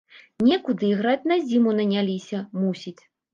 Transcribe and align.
Некуды 0.45 0.87
іграць 0.93 1.27
на 1.31 1.37
зіму 1.51 1.75
наняліся, 1.81 2.41
мусіць. 2.63 2.97